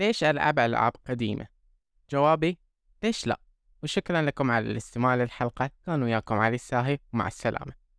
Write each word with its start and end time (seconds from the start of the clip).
ليش 0.00 0.24
ألعب 0.24 0.58
ألعاب 0.58 0.92
قديمة؟ 1.08 1.46
جوابي 2.10 2.58
ليش 3.02 3.26
لا؟ 3.26 3.40
وشكرا 3.82 4.22
لكم 4.22 4.50
على 4.50 4.70
الاستماع 4.70 5.14
للحلقة 5.14 5.70
كان 5.86 6.02
وياكم 6.02 6.34
علي 6.34 6.54
الساهي 6.54 6.98
ومع 7.12 7.26
السلامة 7.26 7.72